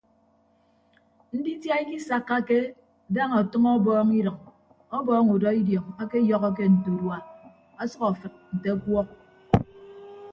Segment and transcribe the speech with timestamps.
[1.35, 2.57] Nditia ikisakkake
[3.13, 4.35] daña ọtʌñ ọbọọñ idʌñ
[4.97, 7.17] ọbọọñ udọ idiọñ akeyọhọke nte urua
[7.81, 9.07] asʌk afịd nte ọkuọk.